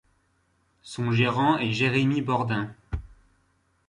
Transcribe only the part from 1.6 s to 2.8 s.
Jérémy Bordin.